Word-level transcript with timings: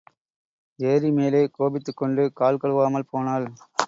ஏரி 0.79 1.09
மேலே 1.11 1.41
கோபித்துக் 1.47 1.97
கொண்டு 1.97 2.23
கால் 2.33 2.57
கழுவாமல் 2.57 3.09
போனாள். 3.11 3.47